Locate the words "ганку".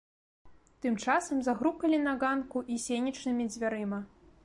2.25-2.65